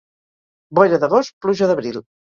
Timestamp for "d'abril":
1.73-2.01